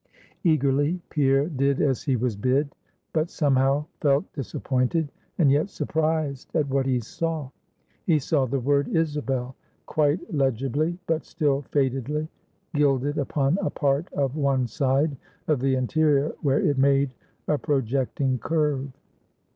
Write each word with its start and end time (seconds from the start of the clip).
Eagerly 0.43 0.99
Pierre 1.11 1.47
did 1.47 1.79
as 1.79 2.01
he 2.01 2.15
was 2.15 2.35
bid; 2.35 2.73
but 3.13 3.29
somehow 3.29 3.85
felt 3.99 4.33
disappointed, 4.33 5.11
and 5.37 5.51
yet 5.51 5.69
surprised 5.69 6.49
at 6.55 6.67
what 6.67 6.87
he 6.87 6.99
saw. 6.99 7.51
He 8.07 8.17
saw 8.17 8.47
the 8.47 8.59
word 8.59 8.87
Isabel, 8.87 9.55
quite 9.85 10.33
legibly 10.33 10.97
but 11.05 11.23
still 11.23 11.61
fadedly 11.71 12.27
gilded 12.73 13.19
upon 13.19 13.59
a 13.61 13.69
part 13.69 14.11
of 14.13 14.35
one 14.35 14.65
side 14.65 15.15
of 15.47 15.59
the 15.61 15.75
interior, 15.75 16.31
where 16.41 16.59
it 16.59 16.79
made 16.79 17.13
a 17.47 17.59
projecting 17.59 18.39
curve. 18.39 18.89